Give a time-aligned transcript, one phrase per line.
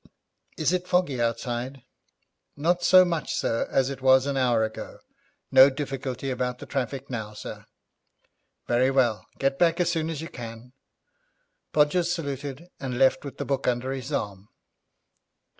[0.57, 1.83] 'Is it foggy outside?'
[2.57, 4.97] 'Not so much, sir, as it was an hour ago.
[5.51, 7.67] No difficulty about the traffic now, sir.'
[8.65, 10.73] 'Very well, get back as soon as you can.'
[11.71, 14.47] Podgers saluted, and left with the book under his arm.